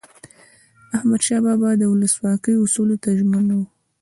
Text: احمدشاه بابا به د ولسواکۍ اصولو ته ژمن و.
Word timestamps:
احمدشاه 0.95 1.41
بابا 1.45 1.69
به 1.73 1.77
د 1.81 1.83
ولسواکۍ 1.91 2.53
اصولو 2.63 2.95
ته 3.03 3.09
ژمن 3.17 3.45
و. 3.53 3.59